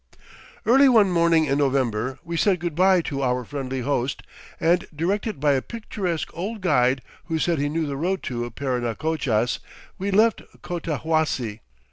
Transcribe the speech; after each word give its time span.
Early 0.65 0.89
one 0.89 1.11
morning 1.11 1.45
in 1.45 1.59
November 1.59 2.17
we 2.23 2.35
said 2.35 2.57
good 2.59 2.73
bye 2.73 3.01
to 3.03 3.21
our 3.21 3.45
friendly 3.45 3.81
host, 3.81 4.23
and, 4.59 4.87
directed 4.95 5.39
by 5.39 5.51
a 5.51 5.61
picturesque 5.61 6.31
old 6.33 6.61
guide 6.61 7.03
who 7.25 7.37
said 7.37 7.59
he 7.59 7.69
knew 7.69 7.85
the 7.85 7.97
road 7.97 8.23
to 8.23 8.49
Parinacochas, 8.49 9.59
we 9.99 10.09
left 10.09 10.41
Cotahuasi. 10.63 11.59